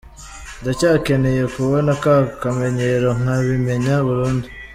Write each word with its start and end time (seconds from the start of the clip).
ndacyakeneye 0.61 1.43
kubona 1.55 1.91
ka 2.03 2.15
kamenyero 2.41 3.09
nkabimenya 3.21 3.95
burundu. 4.05 4.47